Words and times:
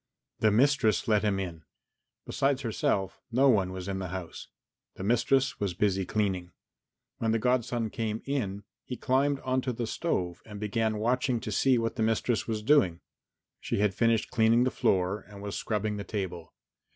The 0.39 0.49
mistress 0.49 1.07
let 1.07 1.21
him 1.21 1.39
in. 1.39 1.61
Besides 2.25 2.63
herself 2.63 3.21
no 3.31 3.49
one 3.49 3.71
was 3.71 3.87
in 3.87 3.99
the 3.99 4.07
house. 4.07 4.47
The 4.95 5.03
mistress 5.03 5.59
was 5.59 5.75
busy 5.75 6.07
cleaning. 6.07 6.53
When 7.19 7.33
the 7.33 7.37
godson 7.37 7.91
came 7.91 8.23
in 8.25 8.63
he 8.83 8.97
climbed 8.97 9.39
on 9.41 9.61
to 9.61 9.71
the 9.71 9.85
stove 9.85 10.41
and 10.43 10.59
began 10.59 10.97
watching 10.97 11.39
to 11.41 11.51
see 11.51 11.77
what 11.77 11.97
the 11.97 12.01
mistress 12.01 12.47
was 12.47 12.63
doing. 12.63 13.01
She 13.59 13.77
had 13.77 13.93
finished 13.93 14.31
cleaning 14.31 14.63
the 14.63 14.71
floor 14.71 15.23
and 15.29 15.39
was 15.39 15.55
scrubbing 15.55 15.97
the 15.97 16.03
table. 16.03 16.51